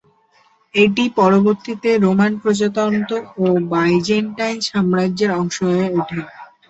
[0.75, 3.13] এটি পরবর্তীতে রোমান প্রজাতন্ত্র
[3.37, 6.19] ও বাইজেন্টাইন সাম্রাজ্যের অংশ হয়ে ওঠে।